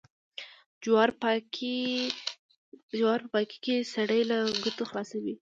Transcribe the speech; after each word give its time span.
جوار 0.83 1.09
پاکي 3.33 3.57
کې 3.65 3.75
سړی 3.93 4.21
له 4.31 4.37
گوتو 4.63 4.83
خلاصوي. 4.89 5.33